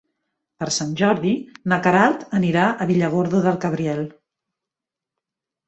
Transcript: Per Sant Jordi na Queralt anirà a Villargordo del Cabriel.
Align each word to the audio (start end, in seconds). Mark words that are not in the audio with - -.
Per 0.61 0.67
Sant 0.77 0.95
Jordi 1.01 1.33
na 1.73 1.79
Queralt 1.89 2.25
anirà 2.39 2.65
a 2.71 2.89
Villargordo 2.95 3.45
del 3.47 3.63
Cabriel. 3.69 4.05